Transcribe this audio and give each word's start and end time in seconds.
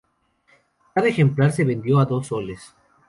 Cada 0.95 1.09
ejemplar 1.09 1.51
se 1.51 1.63
vendió 1.63 1.99
a 1.99 2.05
dos 2.07 2.25
soles. 2.25 2.73